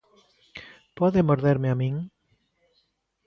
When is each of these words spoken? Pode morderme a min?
Pode 0.97 1.19
morderme 1.29 1.69
a 1.71 1.75
min? 1.81 1.95